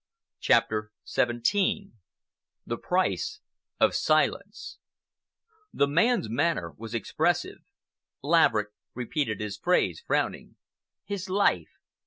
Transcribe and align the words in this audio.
CHAPTER 0.39 0.91
XVII 1.07 1.91
THE 2.65 2.77
PRICE 2.79 3.39
OF 3.79 3.93
SILENCE 3.93 4.79
The 5.71 5.87
man's 5.87 6.27
manner 6.27 6.73
was 6.75 6.95
expressive. 6.95 7.59
Laverick 8.23 8.69
repeated 8.95 9.39
his 9.39 9.57
phrase, 9.57 9.99
frowning. 10.03 10.55
"His 11.05 11.29
life!" 11.29 11.69